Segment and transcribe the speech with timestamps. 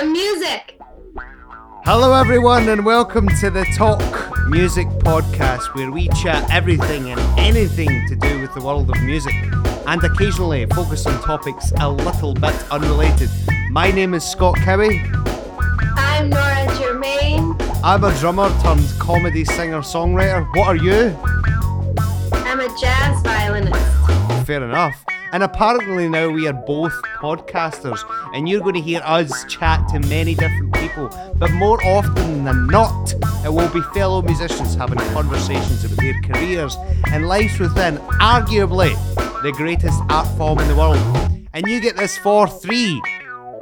[0.00, 0.80] the music.
[1.84, 4.00] Hello, everyone, and welcome to the Talk
[4.48, 9.34] Music Podcast, where we chat everything and anything to do with the world of music
[9.86, 13.30] and occasionally focus on topics a little bit unrelated.
[13.70, 15.00] My name is Scott Cowie.
[15.96, 17.56] I'm Nora Germain.
[17.84, 20.48] I'm a drummer turned comedy singer songwriter.
[20.56, 21.16] What are you?
[22.32, 24.46] I'm a jazz violinist.
[24.46, 25.04] Fair enough.
[25.34, 27.98] And apparently now we are both podcasters,
[28.36, 31.10] and you're going to hear us chat to many different people.
[31.34, 33.12] But more often than not,
[33.44, 36.76] it will be fellow musicians having conversations about their careers
[37.10, 38.94] and lives within arguably
[39.42, 40.98] the greatest art form in the world.
[41.52, 43.02] And you get this for free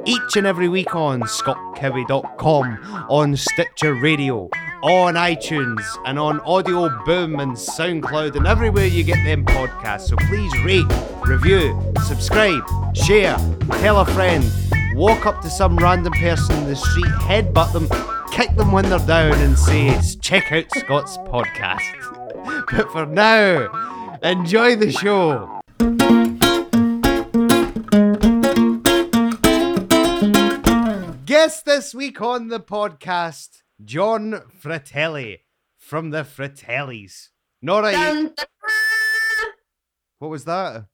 [0.05, 4.47] each and every week on scottcowie.com, on Stitcher Radio,
[4.83, 10.09] on iTunes, and on Audio Boom and SoundCloud, and everywhere you get them podcasts.
[10.09, 10.85] So please rate,
[11.25, 13.37] review, subscribe, share,
[13.79, 14.43] tell a friend,
[14.93, 17.87] walk up to some random person in the street, headbutt them,
[18.33, 22.65] kick them when they're down, and say, check out Scott's podcast.
[22.71, 25.61] but for now, enjoy the show.
[31.25, 35.39] Guest this week on the podcast, John Fratelli
[35.77, 37.29] from the Fratellis.
[37.61, 38.33] Nora, you-
[40.19, 40.85] what was that?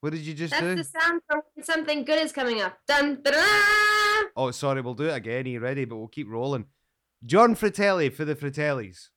[0.00, 0.74] What did you just That's do?
[0.76, 2.78] the sound for when something good is coming up.
[2.86, 3.22] Dun.
[4.36, 5.44] Oh, sorry, we'll do it again.
[5.46, 5.84] Are you ready?
[5.84, 6.66] But we'll keep rolling.
[7.24, 9.08] John Fratelli for the Fratellis.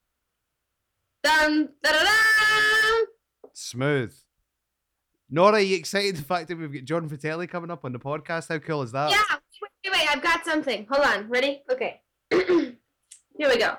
[1.24, 1.70] Dun.
[3.54, 4.16] Smooth.
[5.30, 8.00] Nora, are you excited the fact that we've got John Fratelli coming up on the
[8.00, 8.50] podcast?
[8.50, 9.12] How cool is that?
[9.12, 9.22] Yeah,
[9.62, 10.88] wait, wait, wait, I've got something.
[10.90, 11.62] Hold on, ready?
[11.72, 12.02] Okay.
[12.32, 13.76] Here we go.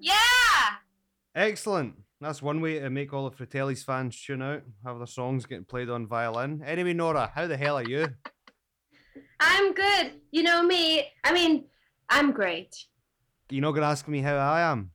[0.00, 0.14] Yeah!
[1.34, 1.94] Excellent.
[2.20, 5.64] That's one way to make all the Fratellis fans tune out, have their songs getting
[5.64, 6.62] played on violin.
[6.64, 8.08] Anyway, Nora, how the hell are you?
[9.40, 10.12] I'm good.
[10.30, 11.06] You know me.
[11.24, 11.64] I mean,
[12.10, 12.86] I'm great.
[13.50, 14.90] You're not going to ask me how I am.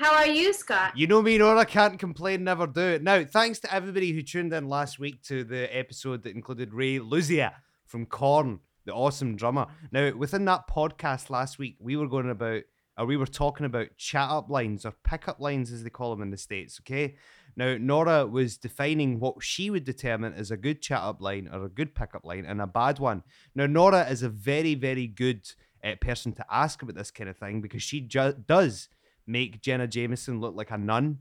[0.00, 0.96] How are you, Scott?
[0.96, 3.02] You know me, Nora, can't complain, never do it.
[3.02, 6.98] Now, thanks to everybody who tuned in last week to the episode that included Ray
[6.98, 7.52] Luzier
[7.86, 9.66] from Korn, the awesome drummer.
[9.92, 12.62] Now, within that podcast last week, we were going about,
[12.98, 16.22] or we were talking about chat up lines or pickup lines as they call them
[16.22, 17.14] in the States, okay?
[17.56, 21.64] Now, Nora was defining what she would determine as a good chat up line or
[21.64, 23.22] a good pickup line and a bad one.
[23.54, 25.46] Now, Nora is a very, very good
[25.84, 28.88] uh, person to ask about this kind of thing because she ju- does
[29.26, 31.18] make Jenna Jameson look like a nun.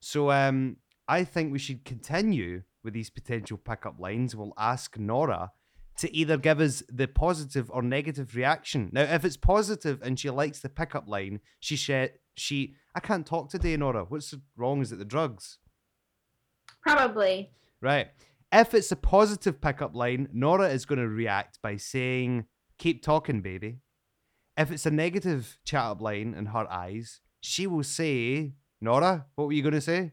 [0.00, 0.76] So um,
[1.06, 4.34] I think we should continue with these potential pickup lines.
[4.34, 5.52] We'll ask Nora
[5.98, 8.90] to either give us the positive or negative reaction.
[8.92, 13.26] Now, if it's positive and she likes the pickup line, she said she I can't
[13.26, 14.04] talk today, Nora.
[14.04, 14.80] What's wrong?
[14.80, 15.58] Is it the drugs?
[16.82, 17.50] Probably.
[17.80, 18.08] Right.
[18.52, 22.46] If it's a positive pickup line, Nora is going to react by saying,
[22.78, 23.78] Keep talking, baby.
[24.58, 29.46] If it's a negative chat up line in her eyes, she will say, Nora, what
[29.46, 30.10] were you going to say?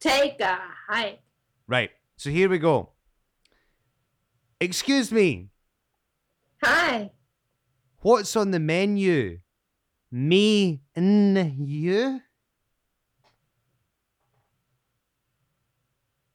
[0.00, 1.20] Take a hike.
[1.66, 1.90] Right.
[2.18, 2.90] So here we go.
[4.60, 5.48] Excuse me,
[6.62, 7.10] Hi.
[8.00, 9.38] what's on the menu?
[10.10, 12.20] Me and you?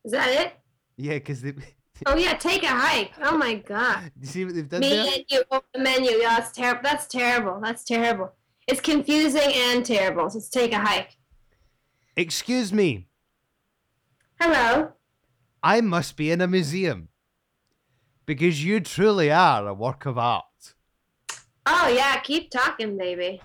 [0.04, 0.54] Is that it?
[0.98, 1.54] Yeah, because they.
[2.06, 3.12] Oh yeah, take a hike.
[3.22, 4.12] Oh my god.
[4.20, 5.06] you see what they've done Me there?
[5.06, 6.12] and you open oh, the menu.
[6.12, 6.82] Yeah, that's terrible.
[6.84, 7.60] That's terrible.
[7.62, 8.34] That's terrible.
[8.68, 10.30] It's confusing and terrible.
[10.30, 11.18] So let's take a hike.
[12.16, 13.10] Excuse me,
[14.40, 14.94] Hello.
[15.62, 17.10] I must be in a museum.
[18.26, 20.46] Because you truly are a work of art.
[21.66, 23.42] Oh yeah, keep talking, baby.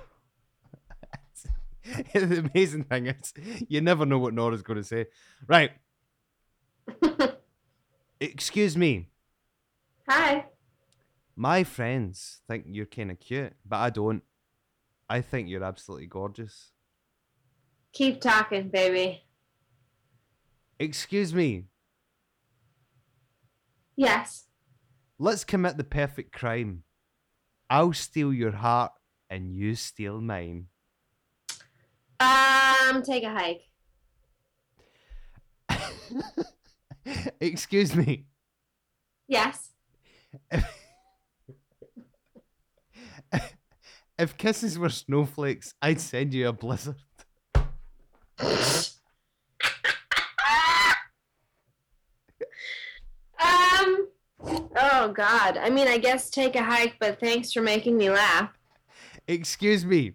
[2.15, 3.35] the amazing thing is,
[3.69, 5.07] you never know what Nora's going to say.
[5.49, 5.73] Right.
[8.33, 9.11] Excuse me.
[10.09, 10.47] Hi.
[11.37, 14.23] My friends think you're kind of cute, but I don't.
[15.11, 16.73] I think you're absolutely gorgeous.
[17.93, 19.25] Keep talking, baby.
[20.79, 21.67] Excuse me.
[23.95, 24.47] Yes.
[25.19, 26.85] Let's commit the perfect crime.
[27.69, 28.93] I'll steal your heart
[29.29, 30.69] and you steal mine.
[32.21, 33.69] Um, take a hike.
[37.41, 38.27] Excuse me.
[39.29, 39.71] Yes.
[44.17, 47.03] If kisses were snowflakes, I'd send you a blizzard.
[53.41, 54.09] Um.
[54.77, 55.57] Oh God.
[55.57, 58.51] I mean, I guess take a hike, but thanks for making me laugh.
[59.27, 60.13] Excuse me.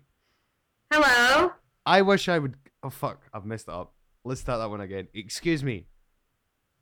[0.94, 1.51] Hello?
[1.85, 2.56] I wish I would.
[2.81, 3.25] Oh fuck!
[3.33, 3.94] I've messed it up.
[4.24, 5.09] Let's start that one again.
[5.13, 5.88] Excuse me.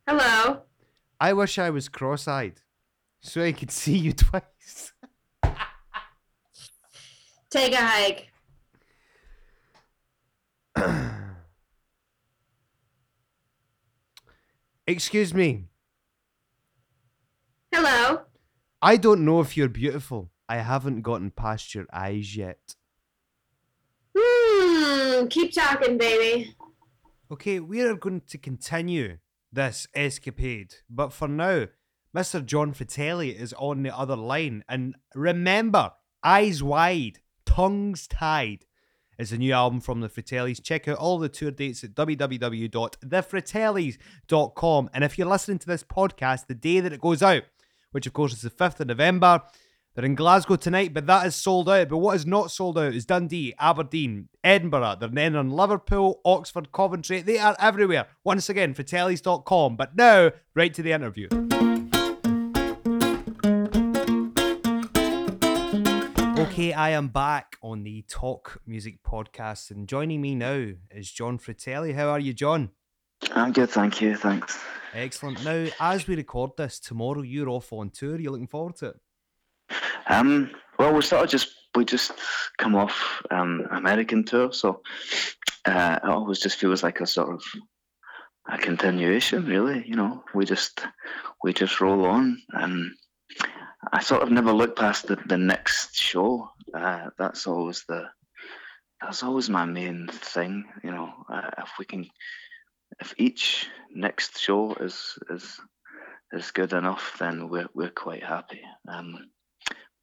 [0.08, 0.62] Hello?
[1.20, 2.62] I wish I was cross-eyed,
[3.20, 4.94] so I could see you twice.
[7.50, 8.32] Take a hike.
[14.86, 15.66] Excuse me.
[17.70, 18.22] Hello?
[18.80, 20.30] I don't know if you're beautiful.
[20.48, 22.76] I haven't gotten past your eyes yet.
[24.16, 26.56] Hmm, keep talking, baby.
[27.30, 29.18] Okay, we are going to continue
[29.52, 31.66] this escapade, but for now,
[32.16, 32.44] Mr.
[32.44, 34.64] John Fratelli is on the other line.
[34.68, 35.92] And remember,
[36.22, 38.64] eyes wide, tongues tied
[39.18, 40.62] is a new album from the Fratellis.
[40.62, 44.90] Check out all the tour dates at www.thefratellis.com.
[44.94, 47.42] And if you're listening to this podcast the day that it goes out,
[47.90, 49.42] which of course is the 5th of November,
[49.98, 51.88] they're in Glasgow tonight, but that is sold out.
[51.88, 54.98] But what is not sold out is Dundee, Aberdeen, Edinburgh.
[55.00, 57.20] They're then on Liverpool, Oxford, Coventry.
[57.20, 58.06] They are everywhere.
[58.22, 59.74] Once again, fratellis.com.
[59.76, 61.26] But now, right to the interview.
[66.38, 71.38] Okay, I am back on the Talk Music Podcast, and joining me now is John
[71.38, 71.94] Fratelli.
[71.94, 72.70] How are you, John?
[73.32, 74.14] I'm good, thank you.
[74.16, 74.62] Thanks.
[74.94, 75.44] Excellent.
[75.44, 78.20] Now, as we record this, tomorrow you're off on tour.
[78.20, 79.00] You're looking forward to it?
[80.06, 82.12] Um, well, we sort of just we just
[82.56, 84.82] come off um American tour, so
[85.64, 87.42] uh, it always just feels like a sort of
[88.48, 89.84] a continuation, really.
[89.86, 90.80] You know, we just
[91.42, 92.92] we just roll on, and
[93.92, 96.50] I sort of never look past the, the next show.
[96.74, 98.04] Uh, that's always the
[99.00, 100.64] that's always my main thing.
[100.82, 102.06] You know, uh, if we can,
[103.00, 105.60] if each next show is is
[106.32, 108.62] is good enough, then we're we're quite happy.
[108.88, 109.30] Um,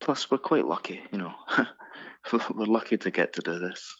[0.05, 1.01] plus, we're quite lucky.
[1.11, 1.33] You know,
[2.31, 3.93] we're lucky to get to do this.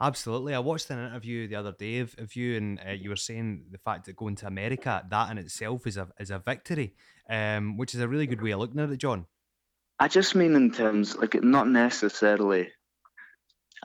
[0.00, 0.52] Absolutely.
[0.52, 3.66] I watched an interview the other day of, of you, and uh, you were saying
[3.70, 6.94] the fact that going to America, that in itself is a is a victory,
[7.30, 9.26] um, which is a really good way of looking at it, John.
[10.00, 12.68] I just mean in terms like not necessarily.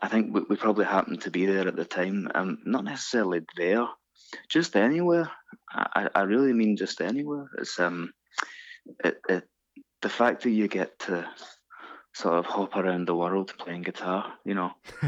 [0.01, 2.29] I think we, we probably happened to be there at the time.
[2.33, 3.85] Um, not necessarily there,
[4.49, 5.29] just anywhere.
[5.71, 7.47] I, I really mean just anywhere.
[7.59, 8.11] It's um,
[9.03, 9.43] it, it
[10.01, 11.27] the fact that you get to
[12.13, 14.71] sort of hop around the world playing guitar, you know,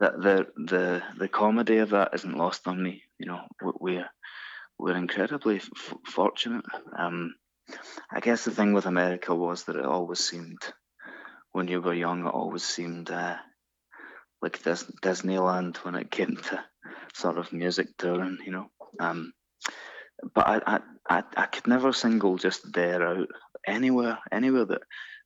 [0.00, 3.02] that the the the comedy of that isn't lost on me.
[3.18, 3.40] You know,
[3.80, 4.08] we're
[4.78, 6.64] we're incredibly f- fortunate.
[6.96, 7.34] Um,
[8.10, 10.60] I guess the thing with America was that it always seemed,
[11.52, 13.36] when you were young, it always seemed uh,
[14.42, 16.64] like Dis- Disneyland when it came to
[17.14, 18.70] sort of music touring, you know.
[18.98, 19.32] Um,
[20.34, 23.28] but I, I, I, I could never single just there out
[23.66, 24.82] anywhere, anywhere that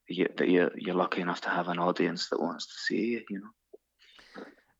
[0.08, 3.22] you, that you're, you're lucky enough to have an audience that wants to see you,
[3.28, 3.50] you know.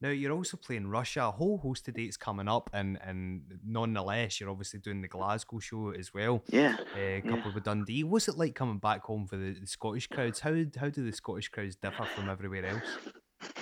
[0.00, 4.38] Now you're also playing Russia, a whole host of dates coming up, and and nonetheless,
[4.38, 6.44] you're obviously doing the Glasgow show as well.
[6.50, 7.54] Yeah, uh, coupled yeah.
[7.54, 8.04] with Dundee.
[8.04, 10.40] What's it like coming back home for the, the Scottish crowds?
[10.40, 13.54] How how do the Scottish crowds differ from everywhere else?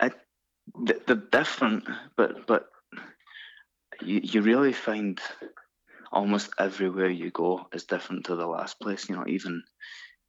[0.00, 0.10] I,
[0.84, 1.84] they're different,
[2.16, 2.68] but but
[4.02, 5.20] you you really find
[6.12, 9.08] almost everywhere you go is different to the last place.
[9.08, 9.62] You know, even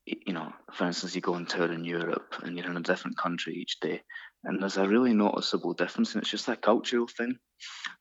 [0.06, 3.18] you know, for instance, you go on tour in Europe and you're in a different
[3.18, 4.02] country each day,
[4.44, 7.38] and there's a really noticeable difference, and it's just a cultural thing.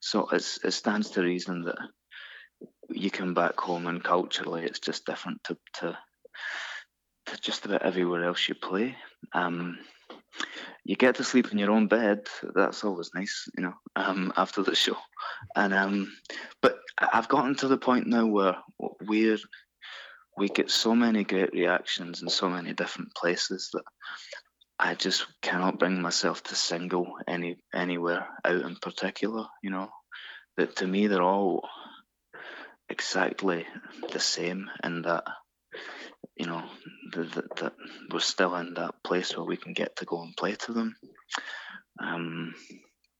[0.00, 1.78] So it's it stands to reason that
[2.90, 5.98] you come back home and culturally it's just different to to,
[7.26, 8.96] to just about everywhere else you play.
[9.32, 9.78] Um,
[10.84, 12.26] you get to sleep in your own bed.
[12.54, 14.96] That's always nice, you know, um, after the show.
[15.54, 16.12] And um,
[16.60, 18.56] but I've gotten to the point now where
[19.06, 19.38] we're
[20.36, 23.84] we get so many great reactions in so many different places that
[24.78, 29.46] I just cannot bring myself to single any anywhere out in particular.
[29.62, 29.90] You know,
[30.56, 31.68] that to me they're all
[32.88, 33.66] exactly
[34.12, 35.24] the same in that
[36.36, 36.62] you know
[37.12, 37.72] that,
[38.10, 40.96] we're still in that place where we can get to go and play to them.
[41.98, 42.54] Um,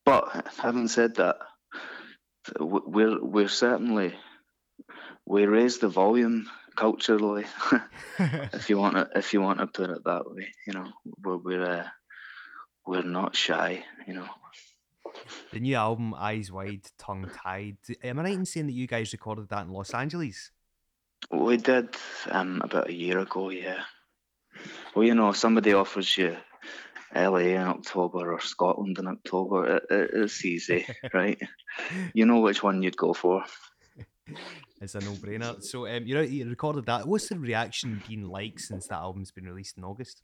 [0.04, 1.36] but having said that,
[2.58, 4.14] we're we're certainly
[5.26, 7.44] we raise the volume culturally,
[8.18, 10.48] if you want to if you want to put it that way.
[10.66, 10.86] You know,
[11.22, 11.88] we're we're uh,
[12.86, 13.84] we're not shy.
[14.06, 14.28] You know.
[15.52, 17.76] The new album, Eyes Wide, Tongue Tied.
[18.02, 20.50] Am I right in saying that you guys recorded that in Los Angeles?
[21.30, 21.88] We did
[22.30, 23.82] um, about a year ago, yeah.
[24.94, 26.36] Well, you know, somebody offers you
[27.14, 31.38] LA in October or Scotland in October, it, it, it's easy, right?
[32.14, 33.44] You know which one you'd go for.
[34.80, 35.62] It's a no-brainer.
[35.62, 37.06] So um, you know, you recorded that.
[37.06, 40.22] What's the reaction been like since that album's been released in August?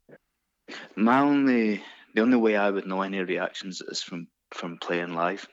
[0.97, 1.83] My only,
[2.15, 5.47] the only way I would know any reactions is from from playing live.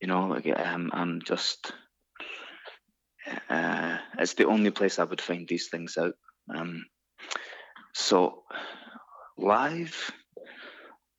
[0.00, 1.72] You know, like um, I'm just,
[3.48, 6.14] uh, it's the only place I would find these things out.
[6.54, 6.86] Um,
[7.94, 8.42] so
[9.36, 10.10] live,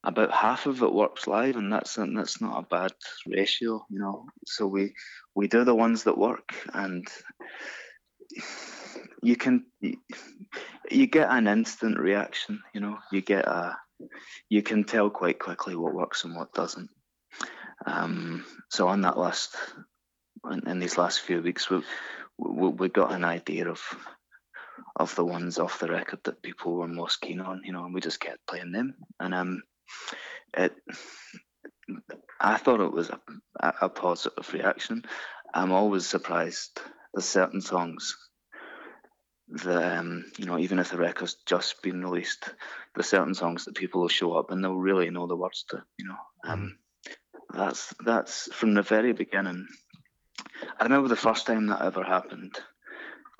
[0.03, 2.93] about half of it works live, and that's that's not a bad
[3.27, 4.25] ratio, you know.
[4.45, 4.93] So we
[5.35, 7.07] we do the ones that work, and
[9.21, 9.65] you can
[10.89, 12.97] you get an instant reaction, you know.
[13.11, 13.77] You get a
[14.49, 16.89] you can tell quite quickly what works and what doesn't.
[17.85, 19.55] Um, so on that last
[20.49, 21.81] in, in, these last few weeks, we,
[22.37, 23.81] we we got an idea of
[24.95, 27.93] of the ones off the record that people were most keen on, you know, and
[27.93, 28.95] we just kept playing them.
[29.19, 29.63] And um,
[30.57, 30.75] it,
[32.39, 33.19] I thought it was a,
[33.81, 35.03] a positive reaction.
[35.53, 36.79] I'm always surprised.
[37.13, 38.17] There's certain songs
[39.49, 42.49] that, um, you know, even if the record's just been released,
[42.95, 45.83] there's certain songs that people will show up and they'll really know the words to,
[45.97, 46.17] you know.
[46.45, 46.77] Um,
[47.53, 49.67] that's that's from the very beginning.
[50.79, 52.59] I remember the first time that ever happened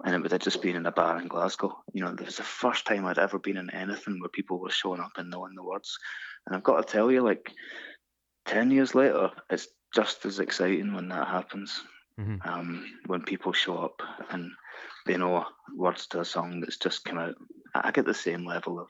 [0.04, 1.78] and it would have just been in a bar in Glasgow.
[1.94, 4.72] You know, it was the first time I'd ever been in anything where people were
[4.72, 5.98] showing up and knowing the words.
[6.46, 7.52] And I've got to tell you, like,
[8.46, 11.84] 10 years later, it's just as exciting when that happens.
[12.20, 12.48] Mm-hmm.
[12.48, 14.02] Um, when people show up
[14.32, 14.52] and
[15.06, 17.36] they know words to a song that's just come out.
[17.74, 18.88] I get the same level of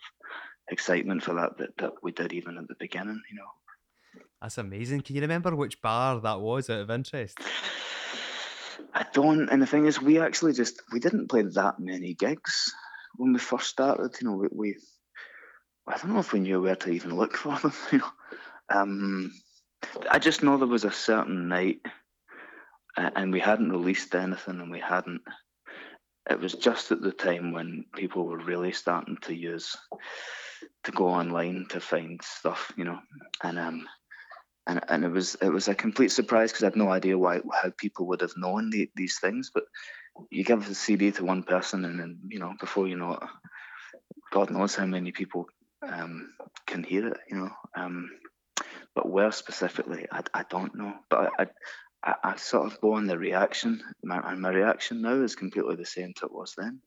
[0.69, 4.23] excitement for that, that that we did even at the beginning, you know.
[4.41, 5.01] That's amazing.
[5.01, 7.37] Can you remember which bar that was out of interest?
[8.93, 9.49] I don't.
[9.49, 12.73] And the thing is, we actually just we didn't play that many gigs
[13.15, 14.15] when we first started.
[14.21, 14.75] You know, we, we
[15.87, 17.73] I don't know if we knew where to even look for them.
[17.91, 18.11] You know,
[18.69, 19.31] um,
[20.09, 21.79] I just know there was a certain night,
[22.95, 25.21] and we hadn't released anything, and we hadn't.
[26.29, 29.75] It was just at the time when people were really starting to use
[30.83, 32.99] to go online to find stuff, you know,
[33.43, 33.87] and um,
[34.67, 37.41] and and it was it was a complete surprise because I had no idea why
[37.61, 39.51] how people would have known the, these things.
[39.53, 39.63] But
[40.29, 43.23] you give a CD to one person, and then you know before you know it,
[44.31, 45.47] God knows how many people
[45.81, 46.29] um,
[46.67, 47.17] can hear it.
[47.29, 48.09] You know, um,
[48.95, 50.93] but where specifically, I, I don't know.
[51.09, 51.47] But I,
[52.03, 55.75] I, I sort of go on the reaction, my, and my reaction now is completely
[55.75, 56.81] the same to it was then.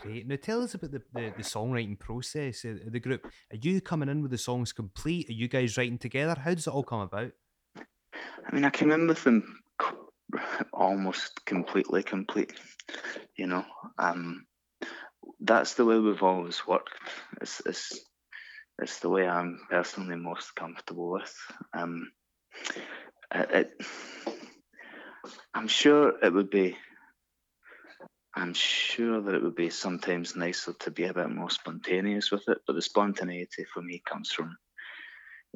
[0.00, 0.26] Great.
[0.26, 3.26] Now tell us about the, the, the, songwriting process of the group.
[3.50, 5.28] Are you coming in with the songs complete?
[5.28, 6.36] Are you guys writing together?
[6.40, 7.32] How does it all come about?
[7.76, 9.60] I mean, I came in with them
[10.72, 12.52] almost completely complete.
[13.36, 13.64] You know,
[13.98, 14.46] um,
[15.40, 16.94] that's the way we've always worked.
[17.40, 18.00] It's, it's,
[18.80, 21.34] it's the way I'm personally most comfortable with.
[21.74, 22.10] Um,
[23.34, 23.86] it, it,
[25.52, 26.76] I'm sure it would be
[28.34, 32.48] I'm sure that it would be sometimes nicer to be a bit more spontaneous with
[32.48, 34.56] it, but the spontaneity for me comes from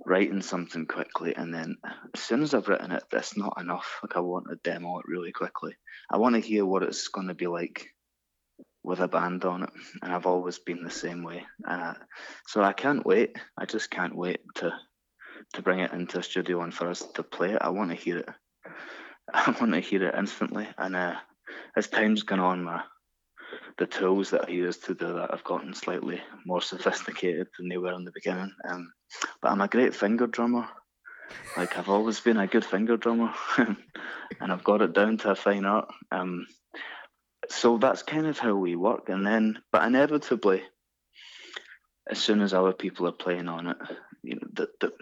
[0.06, 1.76] writing something quickly and then
[2.14, 4.00] as soon as I've written it, that's not enough.
[4.02, 5.74] Like I want to demo it really quickly.
[6.10, 7.88] I want to hear what it's going to be like
[8.82, 9.70] with a band on it,
[10.02, 11.44] and I've always been the same way.
[11.66, 11.94] Uh,
[12.46, 13.36] so I can't wait.
[13.56, 14.72] I just can't wait to
[15.54, 17.58] to bring it into a studio and for us to play it.
[17.60, 18.28] I want to hear it.
[19.34, 21.14] I want to hear it instantly, and uh,
[21.76, 22.82] as time's gone on, my
[23.78, 27.78] the tools that I use to do that have gotten slightly more sophisticated than they
[27.78, 28.52] were in the beginning.
[28.68, 28.92] Um,
[29.40, 30.68] but I'm a great finger drummer.
[31.56, 33.76] Like I've always been a good finger drummer, and
[34.52, 35.88] I've got it down to a fine art.
[36.10, 36.46] Um,
[37.48, 39.08] so that's kind of how we work.
[39.08, 40.62] And then, but inevitably,
[42.10, 43.76] as soon as other people are playing on it,
[44.22, 44.92] you know, that, that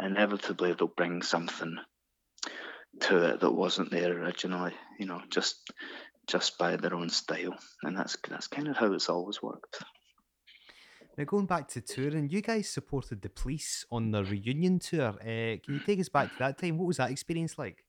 [0.00, 1.76] inevitably they'll bring something
[3.00, 4.72] to it that wasn't there originally.
[4.98, 5.72] You know, just
[6.26, 9.82] just by their own style, and that's that's kind of how it's always worked.
[11.18, 15.08] Now, going back to touring, you guys supported the police on the reunion tour.
[15.20, 16.78] Uh, can you take us back to that time?
[16.78, 17.84] What was that experience like?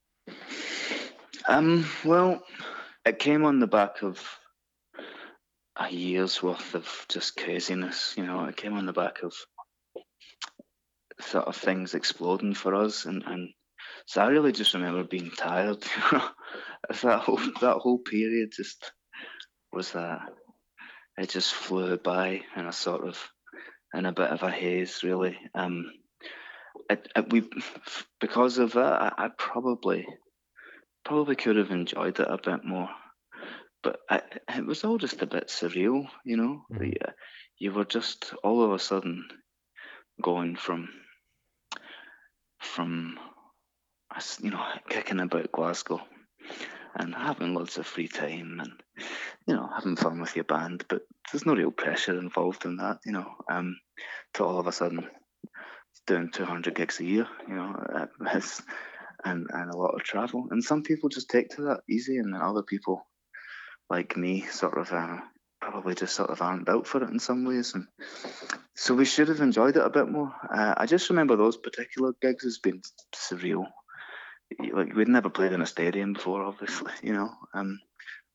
[1.47, 2.43] Um, well,
[3.05, 4.21] it came on the back of
[5.77, 8.13] a year's worth of just craziness.
[8.17, 9.33] You know, it came on the back of
[11.21, 13.49] sort of things exploding for us, and and
[14.05, 15.83] so I really just remember being tired.
[17.01, 18.91] that whole that whole period just
[19.71, 20.21] was that
[21.17, 23.17] it just flew by in a sort of
[23.93, 25.37] in a bit of a haze, really.
[25.53, 25.91] Um,
[26.89, 27.47] it, it, we
[28.19, 30.07] because of that, I, I, probably
[31.05, 32.89] probably could have enjoyed it a bit more,
[33.83, 36.63] but I, it was all just a bit surreal, you know.
[36.71, 36.79] Mm-hmm.
[36.79, 37.11] The, uh,
[37.59, 39.25] you were just all of a sudden
[40.21, 40.89] going from
[42.59, 43.19] from
[44.41, 46.01] you know, kicking about Glasgow
[46.95, 48.71] and having lots of free time and
[49.47, 50.85] you know having fun with your band.
[50.87, 51.01] But
[51.31, 53.27] there's no real pressure involved in that, you know.
[53.49, 53.77] Um,
[54.35, 55.07] to all of a sudden
[56.07, 58.61] doing 200 gigs a year, you know, it's,
[59.25, 60.47] and and a lot of travel.
[60.51, 63.05] And some people just take to that easy, and then other people,
[63.89, 65.17] like me, sort of uh,
[65.61, 67.73] probably just sort of aren't built for it in some ways.
[67.73, 67.87] And
[68.75, 70.33] so we should have enjoyed it a bit more.
[70.53, 72.81] Uh, I just remember those particular gigs as being
[73.15, 73.65] surreal.
[74.59, 77.29] Like we'd never played in a stadium before, obviously, you know.
[77.53, 77.79] Um,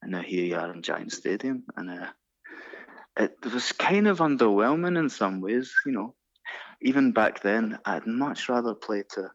[0.03, 2.07] and now here you are in Giant Stadium, and uh,
[3.17, 6.15] it was kind of underwhelming in some ways, you know.
[6.81, 9.31] Even back then, I'd much rather play to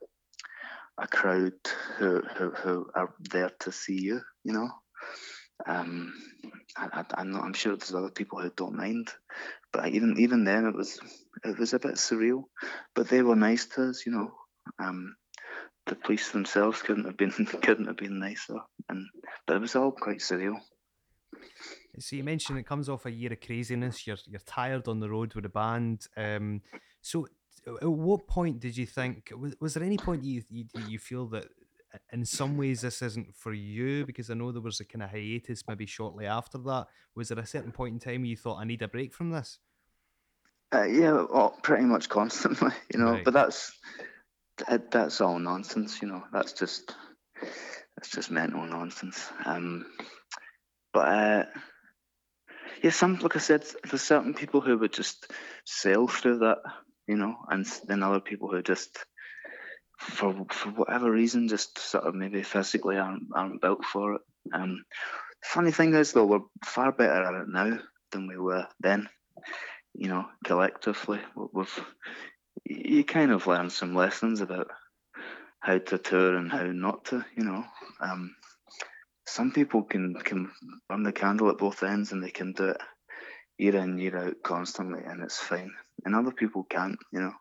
[0.98, 1.54] a crowd
[1.98, 4.70] who, who, who are there to see you, you know.
[5.68, 6.14] Um,
[6.78, 9.10] I, am I'm sure there's other people who don't mind,
[9.72, 11.00] but even even then it was
[11.44, 12.44] it was a bit surreal.
[12.96, 14.32] But they were nice to us, you know.
[14.80, 15.16] Um,
[15.86, 18.58] the police themselves couldn't have been couldn't have been nicer,
[18.90, 19.08] and
[19.46, 20.60] but it was all quite surreal.
[22.00, 24.08] So you mentioned it comes off a year of craziness.
[24.08, 26.08] You're you're tired on the road with the band.
[26.18, 26.62] Um,
[27.02, 27.28] so
[27.82, 29.32] at what point did you think?
[29.36, 31.46] Was, was there any point you, you you feel that
[32.12, 34.06] in some ways this isn't for you?
[34.06, 36.88] Because I know there was a kind of hiatus maybe shortly after that.
[37.16, 39.60] Was there a certain point in time you thought I need a break from this?
[40.74, 43.12] Uh, yeah, well, pretty much constantly, you know.
[43.12, 43.24] Right.
[43.24, 43.78] But that's
[44.92, 46.24] that's all nonsense, you know.
[46.32, 46.96] That's just
[47.96, 49.30] that's just mental nonsense.
[49.46, 49.86] Um,
[50.94, 51.46] but uh,
[52.84, 55.32] yeah, some like I said, there's certain people who would just
[55.66, 56.60] sail through that,
[57.08, 58.98] you know, and then other people who just,
[59.98, 64.22] for for whatever reason, just sort of maybe physically aren't aren't built for it.
[64.54, 64.84] Um,
[65.44, 67.80] funny thing is though, we're far better at it now
[68.12, 69.10] than we were then.
[69.96, 71.86] You know, collectively, we've
[72.66, 74.68] you kind of learn some lessons about
[75.60, 77.26] how to tour and how not to.
[77.36, 77.66] You know,
[78.00, 78.36] um,
[79.26, 80.52] some people can can
[80.90, 82.78] burn the candle at both ends and they can do it
[83.58, 85.72] year in year out constantly and it's fine.
[86.06, 87.34] And other people can't you know.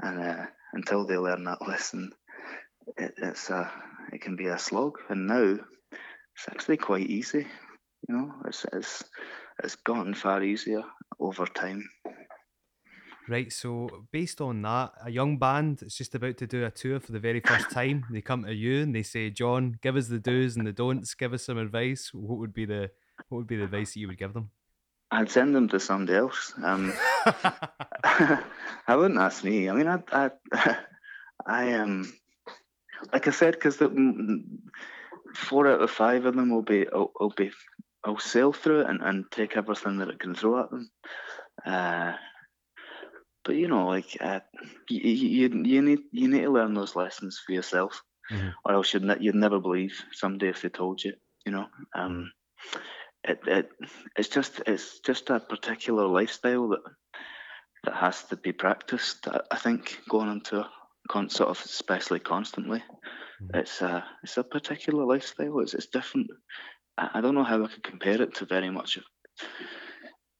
[0.00, 2.12] And uh, until they learn that lesson
[2.96, 3.70] it, it's a
[4.12, 4.98] it can be a slog.
[5.08, 5.58] And now
[6.34, 7.46] it's actually quite easy
[8.08, 8.32] you know.
[8.46, 9.04] It's it's
[9.62, 10.82] it's gotten far easier
[11.18, 11.88] over time
[13.28, 16.98] Right, so based on that, a young band is just about to do a tour
[16.98, 18.04] for the very first time.
[18.10, 21.14] They come to you and they say, "John, give us the do's and the don'ts.
[21.14, 22.90] Give us some advice." What would be the
[23.28, 24.50] what would be the advice that you would give them?
[25.12, 26.52] I'd send them to somebody else.
[26.62, 26.92] Um,
[28.04, 29.68] I wouldn't ask me.
[29.68, 30.30] I mean, I, I,
[31.46, 32.12] I am, um,
[33.12, 33.78] like I said, because
[35.34, 37.50] four out of five of them will be, will, will be,
[38.04, 40.90] I'll sail through it and, and take everything that it can throw at them.
[41.64, 42.12] Uh,
[43.50, 44.38] but you know, like uh,
[44.88, 48.50] you, you, you need you need to learn those lessons for yourself, mm-hmm.
[48.64, 51.14] or else you'd ne- you'd never believe someday if they told you.
[51.44, 52.30] You know, um,
[53.24, 53.68] it, it
[54.14, 56.82] it's just it's just a particular lifestyle that
[57.82, 59.26] that has to be practiced.
[59.50, 60.70] I, think going into a
[61.08, 63.58] con- sort of especially constantly, mm-hmm.
[63.58, 65.58] it's a it's a particular lifestyle.
[65.58, 66.28] It's it's different.
[66.96, 69.02] I, I don't know how I could compare it to very much of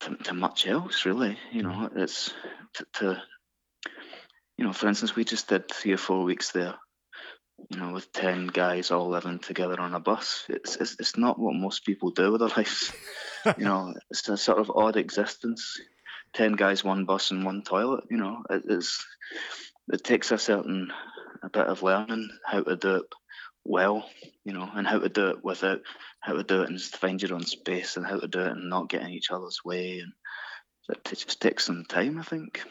[0.00, 1.36] to, to much else really.
[1.52, 1.96] You know, mm.
[1.96, 2.32] it's
[2.74, 3.22] to, to,
[4.56, 6.74] you know, for instance, we just did three or four weeks there.
[7.68, 10.44] You know, with ten guys all living together on a bus.
[10.48, 12.92] It's it's, it's not what most people do with their lives.
[13.58, 15.78] you know, it's a sort of odd existence.
[16.32, 18.04] Ten guys, one bus, and one toilet.
[18.10, 19.04] You know, it is.
[19.92, 20.90] It takes a certain
[21.42, 23.04] a bit of learning how to do it
[23.64, 24.08] well,
[24.44, 25.80] you know, and how to do it without
[26.20, 28.52] how to do it and just find your own space and how to do it
[28.52, 30.12] and not get in each other's way and
[30.90, 32.62] it just takes some time, I think.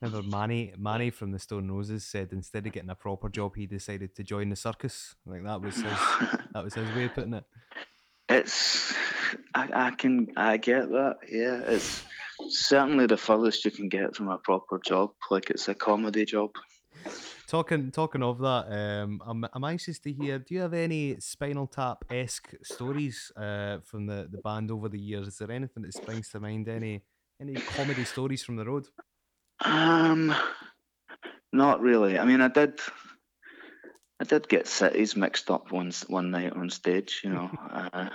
[0.00, 3.66] Remember, Mani, Mani from the Stone Roses said instead of getting a proper job, he
[3.66, 5.14] decided to join the circus.
[5.26, 5.84] Like that was his,
[6.52, 7.44] that was his way of putting it.
[8.28, 8.94] It's,
[9.54, 11.18] I, I can, I get that.
[11.30, 12.02] Yeah, it's
[12.48, 15.10] certainly the furthest you can get from a proper job.
[15.30, 16.50] Like it's a comedy job.
[17.50, 20.38] Talking talking of that, um, I'm I'm anxious to hear.
[20.38, 25.00] Do you have any Spinal Tap esque stories uh, from the, the band over the
[25.00, 25.26] years?
[25.26, 26.68] Is there anything that springs to mind?
[26.68, 27.02] Any
[27.40, 28.86] any comedy stories from the road?
[29.64, 30.32] Um,
[31.52, 32.20] not really.
[32.20, 32.78] I mean, I did.
[34.20, 37.22] I did get cities mixed up once one night on stage.
[37.24, 37.50] You know,
[37.92, 38.10] uh,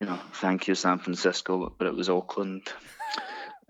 [0.00, 0.18] you know.
[0.36, 2.72] Thank you, San Francisco, but it was Oakland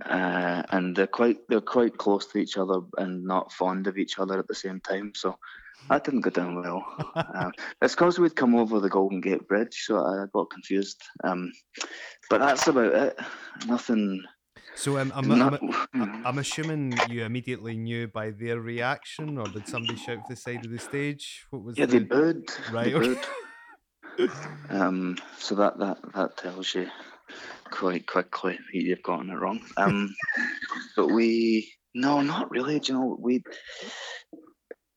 [0.04, 4.18] uh, and they're quite they're quite close to each other and not fond of each
[4.18, 5.12] other at the same time.
[5.14, 5.36] So
[5.88, 6.84] that didn't go down well.
[7.14, 7.50] uh,
[7.82, 11.02] it's because we'd come over the Golden Gate Bridge, so I got confused.
[11.22, 11.52] Um,
[12.30, 13.18] but that's about it.
[13.66, 14.22] Nothing.
[14.76, 15.60] So um, I'm, not,
[15.94, 20.36] I'm, I'm, assuming you immediately knew by their reaction, or did somebody shout from the
[20.36, 21.46] side of the stage?
[21.50, 21.78] What was?
[21.78, 21.98] Yeah, the...
[21.98, 22.48] they booed.
[22.72, 22.86] Right.
[22.86, 23.06] They okay.
[23.08, 24.30] booed.
[24.70, 26.88] Um, so that that that tells you
[27.70, 29.60] quite quickly you've gotten it wrong.
[29.76, 30.14] Um,
[30.96, 32.80] but we no, not really.
[32.80, 33.42] Do you know we?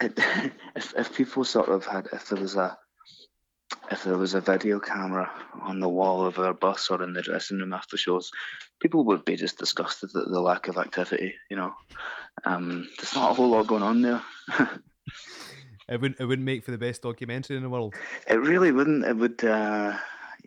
[0.01, 0.13] It,
[0.75, 2.77] if if people sort of had if there was a
[3.91, 5.29] if there was a video camera
[5.61, 8.31] on the wall of our bus or in the dressing room after shows,
[8.81, 11.35] people would be just disgusted at the lack of activity.
[11.49, 11.73] You know,
[12.45, 14.21] um, there's not a whole lot going on there.
[15.89, 16.19] it wouldn't.
[16.19, 17.95] It wouldn't make for the best documentary in the world.
[18.27, 19.05] It really wouldn't.
[19.05, 19.43] It would.
[19.43, 19.97] Uh,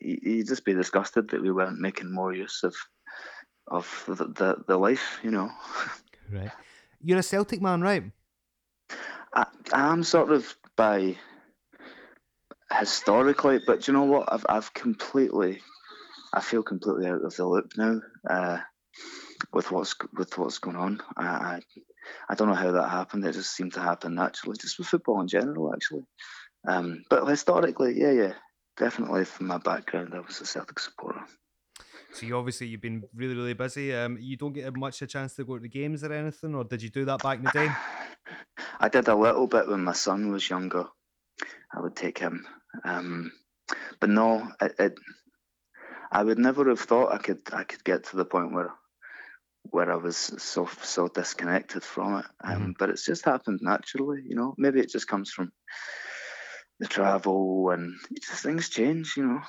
[0.00, 2.74] you'd just be disgusted that we weren't making more use of
[3.66, 5.20] of the the, the life.
[5.22, 5.50] You know.
[6.32, 6.52] Right.
[7.02, 8.04] You're a Celtic man, right?
[9.34, 11.16] I, I'm sort of by
[12.78, 14.32] historically, but you know what?
[14.32, 15.60] I've I've completely,
[16.32, 18.58] I feel completely out of the loop now uh,
[19.52, 21.00] with what's with what's going on.
[21.16, 21.60] I, I,
[22.28, 23.24] I don't know how that happened.
[23.24, 26.04] It just seemed to happen naturally, just with football in general, actually.
[26.66, 28.32] Um, but historically, yeah, yeah,
[28.80, 31.20] definitely from my background, I was a Celtic supporter.
[32.12, 33.94] So you obviously you've been really really busy.
[33.94, 36.64] Um, you don't get much a chance to go to the games or anything, or
[36.64, 37.68] did you do that back in the day?
[38.80, 40.86] I did a little bit when my son was younger.
[41.72, 42.46] I would take him,
[42.84, 43.30] um,
[44.00, 44.94] but no, it, it,
[46.10, 48.72] I would never have thought I could I could get to the point where
[49.62, 52.26] where I was so so disconnected from it.
[52.42, 52.70] Um, mm-hmm.
[52.78, 54.54] But it's just happened naturally, you know.
[54.56, 55.52] Maybe it just comes from
[56.80, 59.40] the travel and just things change, you know.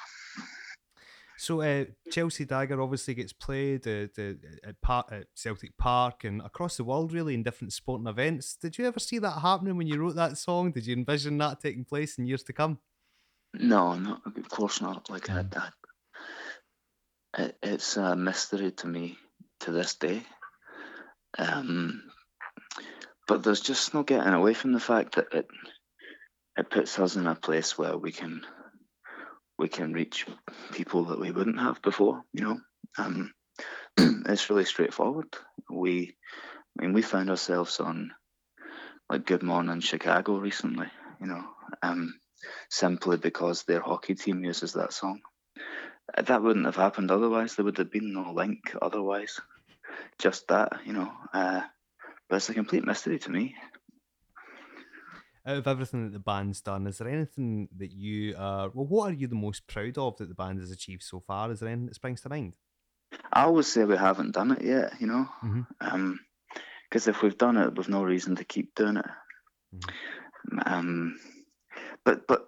[1.38, 4.36] So uh, Chelsea Dagger obviously gets played at, at,
[5.12, 8.56] at, Celtic Park and across the world, really, in different sporting events.
[8.56, 10.72] Did you ever see that happening when you wrote that song?
[10.72, 12.78] Did you envision that taking place in years to come?
[13.56, 15.10] No, no, of course not.
[15.10, 19.18] Like I, I, it, it's a mystery to me
[19.62, 20.22] to this day.
[21.40, 22.04] Um,
[23.28, 25.48] but there's just no getting away from the fact that it
[26.58, 28.46] it puts us in a place where we can
[29.58, 30.26] we can reach
[30.72, 32.24] people that we wouldn't have before.
[32.34, 32.60] You know,
[32.98, 33.32] um,
[33.98, 35.28] it's really straightforward.
[35.70, 36.16] We,
[36.80, 38.12] I mean, we found ourselves on
[39.10, 40.88] like Good Morning Chicago recently.
[41.20, 41.44] You know,
[41.84, 42.16] um,
[42.70, 45.22] simply because their hockey team uses that song.
[46.18, 47.56] That wouldn't have happened otherwise.
[47.56, 49.40] There would have been no link otherwise.
[50.18, 51.12] Just that, you know.
[51.34, 51.62] Uh,
[52.28, 53.56] but it's a complete mystery to me
[55.46, 59.12] out of everything that the band's done, is there anything that you are, well, what
[59.12, 61.52] are you the most proud of that the band has achieved so far?
[61.52, 62.54] Is there anything that springs to mind?
[63.34, 65.96] I always say we haven't done it yet, you know, because mm-hmm.
[65.96, 66.20] um,
[66.94, 69.06] if we've done it, we've no reason to keep doing it.
[69.76, 70.60] Mm-hmm.
[70.66, 71.20] Um,
[72.04, 72.46] but but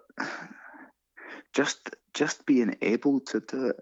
[1.54, 3.76] just just being able to do it,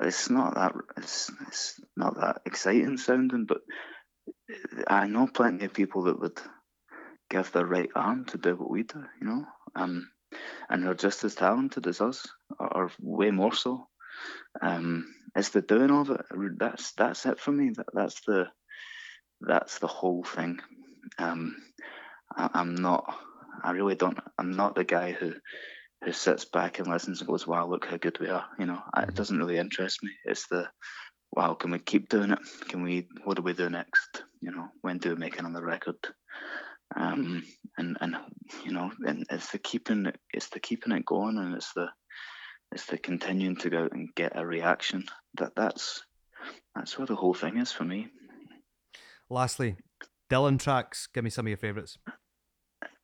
[0.00, 3.58] it's not that it's, it's not that exciting sounding, but
[4.86, 6.38] I know plenty of people that would
[7.30, 10.10] give their right arm to do what we do, you know, um,
[10.68, 12.26] and they're just as talented as us,
[12.58, 13.88] or, or way more so.
[14.60, 16.22] Um, it's the doing of it.
[16.58, 17.70] That's that's it for me.
[17.76, 18.46] That, that's the
[19.40, 20.60] that's the whole thing.
[21.18, 21.56] Um,
[22.34, 23.14] I, I'm not.
[23.62, 24.18] I really don't.
[24.38, 25.34] I'm not the guy who
[26.04, 28.82] who sits back and listens and goes, "Wow, look how good we are." You know,
[28.96, 29.14] it mm-hmm.
[29.14, 30.10] doesn't really interest me.
[30.24, 30.68] It's the,
[31.32, 32.38] "Wow, can we keep doing it?
[32.68, 33.08] Can we?
[33.24, 34.22] What do we do next?
[34.40, 35.96] You know, when do we make another record?"
[36.94, 37.42] Um,
[37.76, 38.16] and and
[38.64, 41.88] you know, and it's the keeping it's the keeping it going, and it's the
[42.72, 45.04] it's the continuing to go out and get a reaction.
[45.38, 46.02] That that's
[46.74, 48.08] that's where the whole thing is for me.
[49.28, 49.76] Lastly,
[50.30, 51.08] Dylan tracks.
[51.08, 51.98] Give me some of your favourites.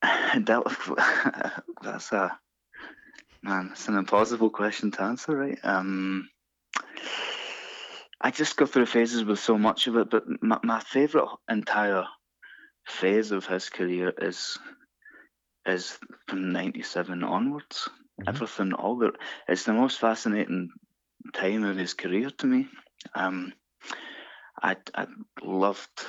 [1.83, 2.39] that's a
[3.43, 3.71] man.
[3.73, 5.59] It's an impossible question to answer, right?
[5.63, 6.29] Um,
[8.21, 12.05] I just go through phases with so much of it, but my, my favourite entire
[12.87, 14.59] phase of his career is
[15.67, 17.89] is from '97 onwards.
[17.89, 18.29] Mm-hmm.
[18.29, 19.13] Everything, all the
[19.49, 20.71] it's the most fascinating
[21.33, 22.69] time of his career to me.
[23.15, 23.53] Um,
[24.63, 25.07] I I
[25.43, 26.07] loved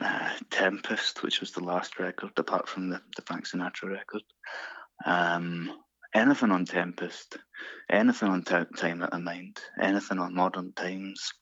[0.00, 4.22] uh, Tempest, which was the last record, apart from the, the Frank Sinatra record.
[5.04, 5.70] Um,
[6.14, 7.38] anything on Tempest,
[7.90, 11.32] anything on t- Time Out of Mind, anything on Modern Times.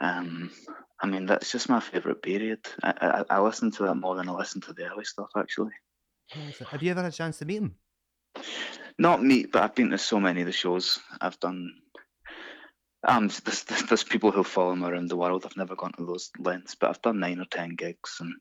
[0.00, 0.50] Um,
[1.00, 2.60] I mean, that's just my favourite period.
[2.82, 5.72] I, I, I listen to that more than I listen to the early stuff, actually.
[6.70, 7.76] Have you ever had a chance to meet him?
[8.98, 10.98] Not meet, but I've been to so many of the shows.
[11.20, 11.72] I've done.
[13.06, 15.44] Um, there's, there's people who follow him around the world.
[15.44, 18.34] I've never gone to those lengths, but I've done nine or ten gigs and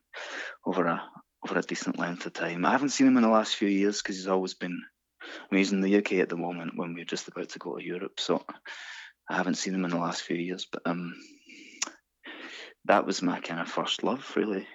[0.66, 1.04] over a
[1.48, 2.66] over a decent length of time.
[2.66, 4.82] I haven't seen him in the last few years because he's always been.
[5.22, 7.78] I mean, he's in the UK at the moment when we're just about to go
[7.78, 8.44] to Europe, so
[9.30, 10.68] I haven't seen him in the last few years.
[10.72, 11.16] But um,
[12.86, 14.68] that was my kind of first love, really.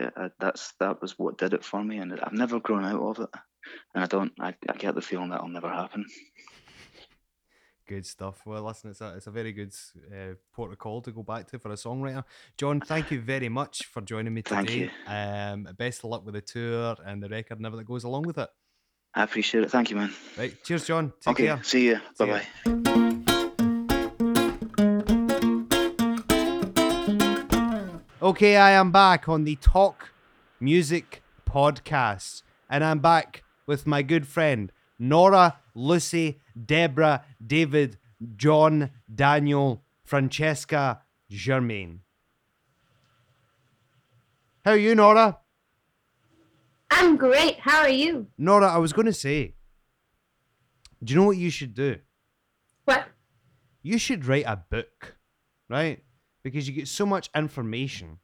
[0.00, 3.20] Uh, that's that was what did it for me, and I've never grown out of
[3.20, 3.30] it.
[3.94, 4.32] and I don't.
[4.38, 6.06] I, I get the feeling that'll never happen.
[7.88, 8.42] Good stuff.
[8.46, 9.74] Well, listen, it's a it's a very good
[10.12, 12.24] uh, port of call to go back to for a songwriter.
[12.56, 14.90] John, thank you very much for joining me Thank today.
[15.06, 18.22] Um, best of luck with the tour and the record and everything that goes along
[18.22, 18.48] with it.
[19.14, 19.70] I appreciate it.
[19.70, 20.12] Thank you, man.
[20.38, 21.12] Right, cheers, John.
[21.20, 21.62] Take okay, care.
[21.62, 22.00] see you.
[22.18, 23.31] Bye bye.
[28.32, 30.14] Okay, I am back on the Talk
[30.58, 37.98] Music podcast, and I'm back with my good friend Nora, Lucy, Deborah, David,
[38.36, 42.00] John, Daniel, Francesca, Germain.
[44.64, 45.40] How are you, Nora?
[46.90, 47.58] I'm great.
[47.58, 48.28] How are you?
[48.38, 49.56] Nora, I was going to say,
[51.04, 51.98] do you know what you should do?
[52.86, 53.08] What?
[53.82, 55.16] You should write a book,
[55.68, 56.02] right?
[56.42, 58.18] Because you get so much information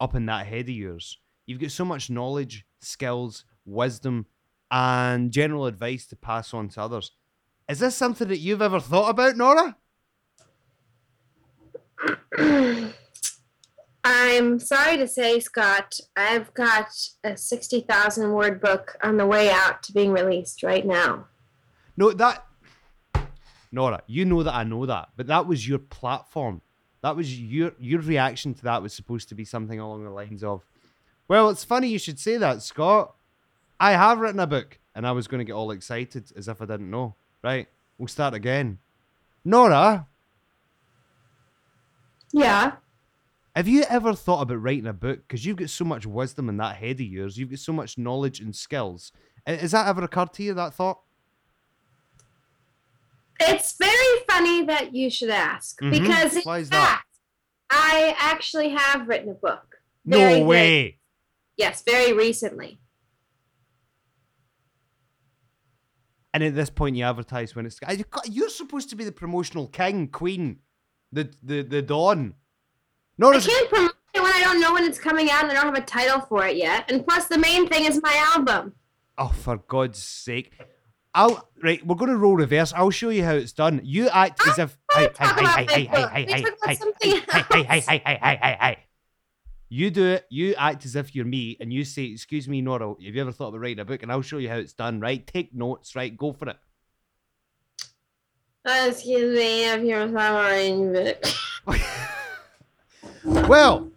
[0.00, 1.18] up in that head of yours.
[1.46, 4.26] You've got so much knowledge, skills, wisdom,
[4.70, 7.12] and general advice to pass on to others.
[7.68, 9.76] Is this something that you've ever thought about, Nora?
[14.04, 16.88] I'm sorry to say, Scott, I've got
[17.22, 21.26] a 60,000 word book on the way out to being released right now.
[21.96, 22.44] No, that.
[23.72, 26.60] Nora, you know that I know that, but that was your platform.
[27.04, 30.42] That was your your reaction to that was supposed to be something along the lines
[30.42, 30.64] of,
[31.28, 33.14] "Well, it's funny you should say that, Scott.
[33.78, 36.62] I have written a book," and I was going to get all excited as if
[36.62, 37.14] I didn't know.
[37.42, 38.78] Right, we'll start again.
[39.44, 40.06] Nora,
[42.32, 42.76] Yeah.
[43.54, 45.28] have you ever thought about writing a book?
[45.28, 47.36] Because you've got so much wisdom in that head of yours.
[47.36, 49.12] You've got so much knowledge and skills.
[49.46, 50.54] Has that ever occurred to you?
[50.54, 51.00] That thought?
[53.40, 55.90] It's very funny that you should ask Mhm.
[55.90, 56.86] because, in Why is that?
[56.86, 57.08] fact,
[57.70, 59.76] I actually have written a book.
[60.04, 61.00] Very, No very- way.
[61.56, 62.80] yes, very recently.
[66.32, 67.78] And at this point, you advertise when it's.
[68.28, 70.58] You're supposed to be the promotional king, queen,
[71.12, 72.34] the the the dawn.
[73.18, 75.54] No, I can't promote it when I don't know when it's coming out and I
[75.54, 76.90] don't have a title for it yet.
[76.90, 78.74] And plus, the main thing is my album.
[79.16, 80.50] oh, for God's sake!
[81.14, 81.84] I'll right.
[81.86, 82.72] We're going to roll reverse.
[82.72, 83.80] I'll show you how it's done.
[83.84, 84.76] You act as if.
[84.92, 86.46] Hey, hey, hey, hey, hey, hey, hey,
[87.00, 87.20] hey,
[87.62, 88.78] hey, hey, hey, hey, hey.
[89.68, 90.26] You do it.
[90.30, 92.88] You act as if you're me, and you say, "Excuse me, Nora.
[92.88, 95.00] Have you ever thought about writing a book?" And I'll show you how it's done.
[95.00, 95.26] Right?
[95.26, 95.96] Take notes.
[95.96, 96.16] Right?
[96.16, 96.56] Go for it.
[98.66, 101.14] Excuse me if you're sorry.
[103.24, 103.90] Well,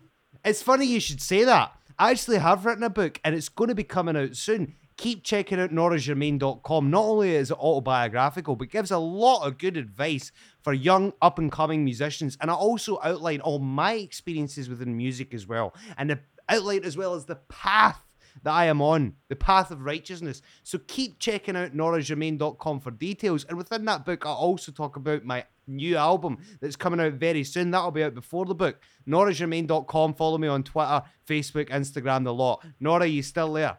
[0.44, 1.74] it's funny you should say that.
[2.00, 4.76] I actually have written a book and it's going to be coming out soon.
[4.98, 6.90] Keep checking out noragermain.com.
[6.90, 10.32] Not only is it autobiographical, but gives a lot of good advice
[10.64, 12.38] for young up and coming musicians.
[12.42, 15.76] And I also outline all my experiences within music as well.
[15.98, 18.02] And the outline as well as the path
[18.44, 20.42] that I am on, the path of righteousness.
[20.64, 23.46] So keep checking out noragermain.com for details.
[23.46, 27.44] And within that book, I also talk about my new album that's coming out very
[27.44, 27.72] soon.
[27.72, 28.80] That'll be out before the book.
[29.08, 30.14] noragermain.com.
[30.16, 32.66] Follow me on Twitter, Facebook, Instagram, the lot.
[32.80, 33.78] Nora, you still there?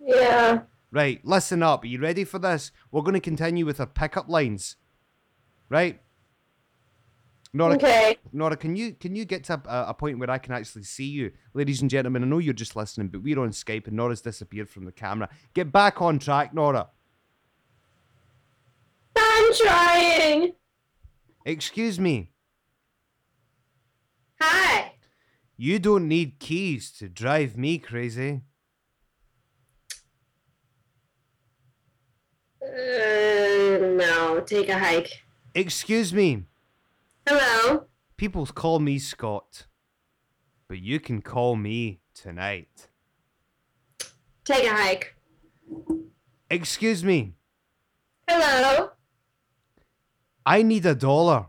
[0.00, 0.60] Yeah.
[0.90, 1.84] Right, listen up.
[1.84, 2.72] Are you ready for this?
[2.90, 4.76] We're going to continue with our pickup lines.
[5.68, 6.00] Right?
[7.52, 8.16] Nora, Okay.
[8.32, 11.06] Nora, can you can you get to a, a point where I can actually see
[11.06, 12.22] you, ladies and gentlemen?
[12.22, 15.28] I know you're just listening, but we're on Skype and Nora's disappeared from the camera.
[15.54, 16.88] Get back on track, Nora.
[19.16, 20.52] I'm trying.
[21.44, 22.32] Excuse me.
[24.40, 24.92] Hi.
[25.56, 28.42] You don't need keys to drive me crazy.
[32.68, 35.22] Uh, no, take a hike.
[35.54, 36.44] Excuse me.
[37.26, 37.86] Hello.
[38.16, 39.66] People call me Scott,
[40.68, 42.88] but you can call me tonight.
[44.44, 45.16] Take a hike.
[46.50, 47.34] Excuse me.
[48.28, 48.90] Hello.
[50.44, 51.46] I need a dollar,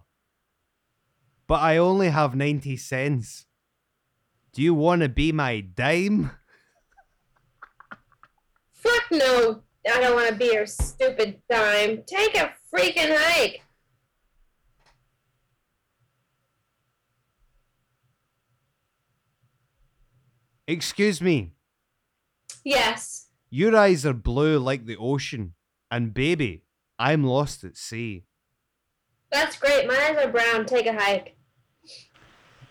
[1.48, 3.46] but I only have 90 cents.
[4.54, 6.32] Do you want to be my dime?
[8.72, 9.64] Fuck no.
[9.90, 12.04] I don't want to be your stupid dime.
[12.06, 13.62] Take a freaking hike.
[20.68, 21.54] Excuse me.
[22.64, 23.28] Yes.
[23.50, 25.56] Your eyes are blue like the ocean,
[25.90, 26.64] and baby,
[27.00, 28.26] I'm lost at sea.
[29.32, 29.88] That's great.
[29.88, 30.66] My eyes are brown.
[30.66, 31.36] Take a hike.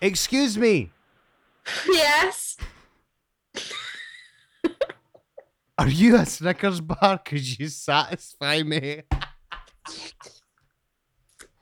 [0.00, 0.90] Excuse me.
[1.86, 2.56] Yes.
[5.78, 7.18] Are you a Snickers bar?
[7.24, 9.02] Could you satisfy me?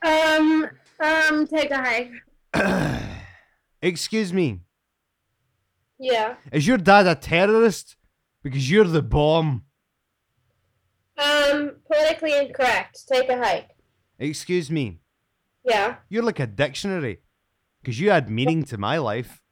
[0.02, 0.70] Um.
[0.98, 1.46] Um.
[1.46, 2.12] Take a hike.
[3.82, 4.62] Excuse me.
[5.98, 6.36] Yeah.
[6.50, 7.96] Is your dad a terrorist?
[8.42, 9.64] Because you're the bomb.
[11.18, 13.06] Um, politically incorrect.
[13.08, 13.70] Take a hike.
[14.18, 15.00] Excuse me.
[15.64, 15.96] Yeah.
[16.08, 17.20] You're like a dictionary.
[17.80, 19.42] Because you add meaning to my life.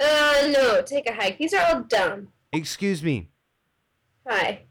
[0.00, 0.82] Uh, no.
[0.82, 1.38] Take a hike.
[1.38, 2.28] These are all dumb.
[2.52, 3.30] Excuse me.
[4.28, 4.64] Hi.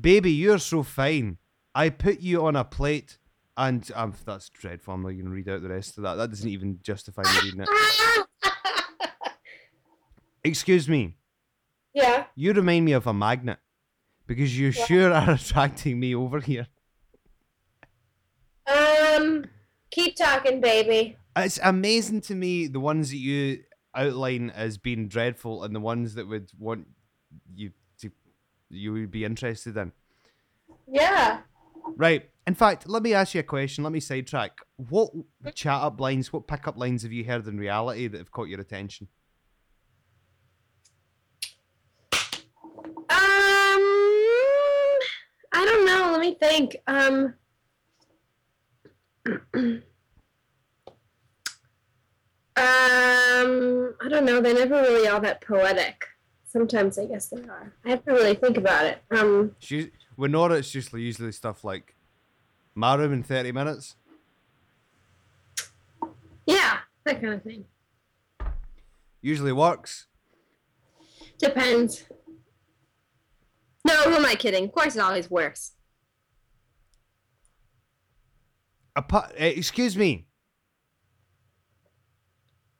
[0.00, 1.38] Baby, you're so fine.
[1.74, 3.18] I put you on a plate
[3.56, 4.94] and um, that's dreadful.
[4.94, 6.14] I'm not going to read out the rest of that.
[6.14, 7.68] That doesn't even justify me reading it.
[10.44, 11.16] Excuse me.
[11.92, 12.26] yeah.
[12.36, 13.58] You remind me of a magnet
[14.26, 14.84] because you Yeah.
[14.86, 16.68] sure are attracting me over here.
[18.66, 19.46] Um,
[19.90, 21.16] keep talking, baby.
[21.36, 23.64] It's amazing to me the ones that you
[23.94, 26.86] outline as being dreadful and the ones that would want
[27.54, 27.72] you
[28.70, 29.92] you would be interested in.
[30.90, 31.40] Yeah.
[31.96, 32.30] Right.
[32.46, 33.84] In fact, let me ask you a question.
[33.84, 34.60] Let me sidetrack.
[34.76, 35.10] What
[35.54, 38.60] chat up lines, what pickup lines have you heard in reality that have caught your
[38.60, 39.08] attention?
[43.10, 43.18] Um,
[45.52, 46.10] I don't know.
[46.12, 46.76] Let me think.
[46.86, 47.34] Um,
[49.54, 49.82] um,
[52.56, 54.40] I don't know.
[54.40, 56.06] They're never really all that poetic.
[56.58, 57.72] Sometimes I guess they are.
[57.84, 59.00] I have to really think about it.
[59.12, 61.94] Um, She, with Nora, it's just usually stuff like
[62.74, 63.94] my room in 30 minutes.
[66.46, 67.64] yeah, that kind of thing.
[69.22, 70.08] Usually works.
[71.38, 72.02] Depends.
[73.86, 74.64] No, who am I kidding?
[74.64, 75.74] Of course, it always works.
[78.96, 80.26] Apart, eh, excuse me.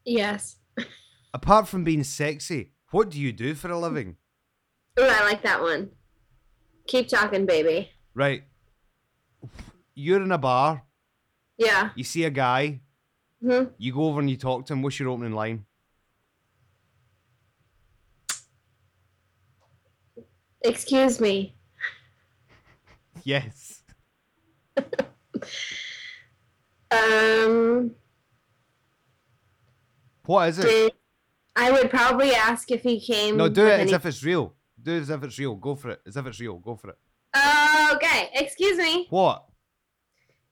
[0.05, 0.57] Yes.
[1.33, 4.17] Apart from being sexy, what do you do for a living?
[4.97, 5.91] Oh, I like that one.
[6.87, 7.91] Keep talking, baby.
[8.15, 8.45] Right.
[9.95, 10.85] You're in a bar.
[11.57, 11.91] Yeah.
[11.95, 12.81] You see a guy.
[13.43, 14.83] hmm You go over and you talk to him.
[14.83, 15.67] What's your opening line?
[20.63, 21.55] Excuse me.
[23.25, 23.83] Yes.
[26.91, 27.95] Um,
[30.25, 30.95] What is it?
[31.61, 33.37] I would probably ask if he came.
[33.37, 34.55] No, do it as any- if it's real.
[34.81, 35.57] Do it as if it's real.
[35.57, 36.01] Go for it.
[36.07, 36.57] As if it's real.
[36.59, 36.99] Go for it.
[37.97, 38.31] okay.
[38.35, 39.07] Excuse me.
[39.11, 39.45] What?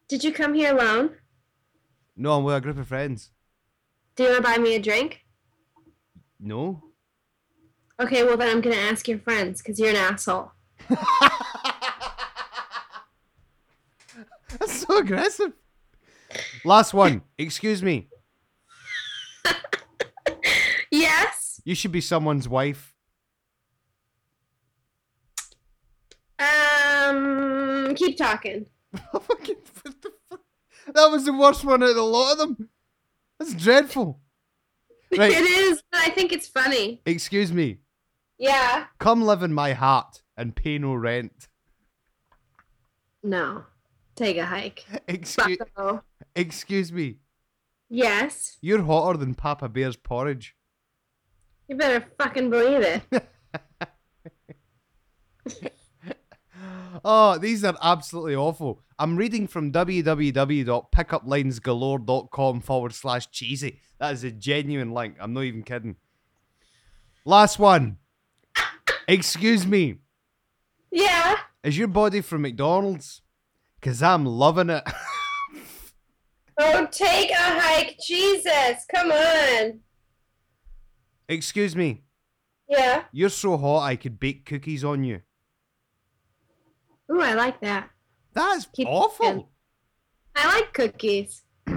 [0.09, 1.16] Did you come here alone?
[2.16, 3.31] No, I'm with a group of friends.
[4.16, 5.25] Do you want to buy me a drink?
[6.40, 6.83] No.
[8.01, 10.51] Okay, well then I'm gonna ask your friends because you're an asshole.
[14.59, 15.53] That's so aggressive.
[16.64, 17.23] Last one.
[17.38, 18.09] Excuse me.
[20.90, 21.56] Yes.
[21.67, 22.95] You should be someone's wife.
[26.39, 28.67] Um, keep talking.
[29.13, 30.41] Fucking- what the fuck?
[30.95, 32.69] that was the worst one out of a lot of them.
[33.39, 34.21] That's dreadful.
[35.17, 35.31] Right.
[35.31, 37.01] It is, but I think it's funny.
[37.07, 37.79] Excuse me.
[38.39, 38.87] Yeah.
[38.99, 41.47] Come live in my heart and pay no rent.
[43.23, 43.65] No.
[44.17, 44.85] Take a hike.
[45.07, 45.59] Excuse,
[46.35, 47.19] excuse me.
[47.89, 48.59] Yes.
[48.61, 50.57] You're hotter than Papa Bear's porridge.
[51.69, 53.03] You better fucking believe it.
[57.05, 58.81] Oh, these are absolutely awful.
[58.99, 63.81] I'm reading from www.pickuplinesgalore.com forward slash cheesy.
[64.01, 65.15] That is a genuine link.
[65.21, 65.95] I'm not even kidding.
[67.25, 67.99] Last one.
[69.07, 69.99] Excuse me.
[70.91, 71.37] Yeah.
[71.63, 73.23] Is your body from McDonald's?
[73.79, 74.83] Because I'm loving it.
[76.59, 77.99] Oh, take a hike.
[78.03, 78.87] Jesus.
[78.91, 79.81] Come on.
[81.29, 82.05] Excuse me.
[82.69, 83.05] Yeah.
[83.12, 85.21] You're so hot I could bake cookies on you.
[87.11, 87.91] Ooh, I like that.
[88.33, 89.51] That's Keep awful.
[90.35, 91.43] I like cookies.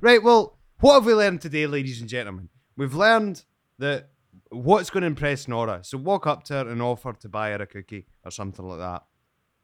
[0.00, 2.50] Right, well, what have we learned today, ladies and gentlemen?
[2.76, 3.44] We've learned
[3.78, 4.10] that
[4.50, 5.80] what's going to impress Nora.
[5.82, 8.78] So walk up to her and offer to buy her a cookie or something like
[8.78, 9.04] that,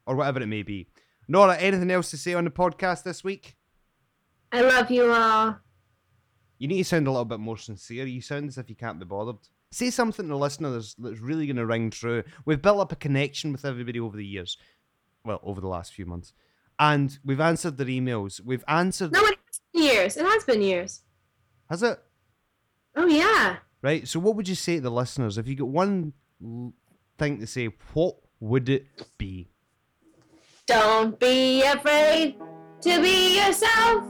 [0.06, 0.88] or whatever it may be.
[1.28, 3.54] Nora, anything else to say on the podcast this week?
[4.50, 5.56] I love you all.
[6.58, 8.06] You need to sound a little bit more sincere.
[8.06, 9.36] You sound as if you can't be bothered.
[9.70, 12.22] Say something to the listener that's, that's really going to ring true.
[12.44, 14.56] We've built up a connection with everybody over the years.
[15.24, 16.32] Well, over the last few months.
[16.78, 18.40] And we've answered their emails.
[18.40, 19.12] We've answered.
[19.12, 20.16] No, it has been years.
[20.16, 21.00] It has been years.
[21.70, 21.98] Has it?
[22.96, 23.56] Oh, yeah.
[23.82, 24.06] Right.
[24.06, 26.12] So, what would you say to the listeners if you got one
[27.18, 27.70] thing to say?
[27.92, 28.86] What would it
[29.18, 29.48] be?
[30.66, 32.36] Don't be afraid
[32.82, 34.04] to be yourself.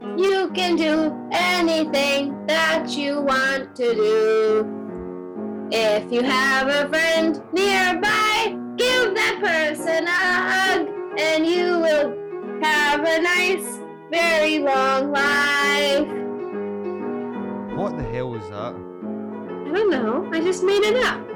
[0.00, 5.68] You can do anything that you want to do.
[5.70, 10.88] If you have a friend nearby, give that person a hug,
[11.18, 12.16] and you will
[12.62, 13.78] have a nice,
[14.10, 16.08] very long life.
[17.76, 18.74] What the hell was that?
[18.74, 20.28] I don't know.
[20.32, 21.29] I just made it up.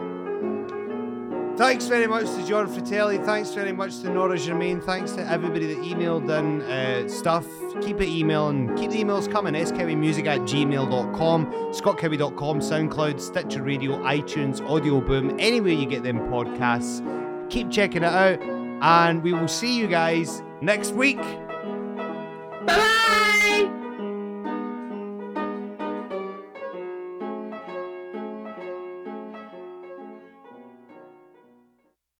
[1.57, 3.19] Thanks very much to John Fratelli.
[3.19, 4.81] Thanks very much to Nora Germain.
[4.81, 7.47] Thanks to everybody that emailed in uh, stuff.
[7.81, 8.75] Keep it emailing.
[8.77, 9.55] Keep the emails coming.
[9.55, 17.01] skbmusic at gmail.com, scottkebby.com, SoundCloud, Stitcher Radio, iTunes, Audio Boom, anywhere you get them podcasts.
[17.51, 18.43] Keep checking it out.
[18.83, 21.19] And we will see you guys next week.
[22.67, 23.81] Bye bye.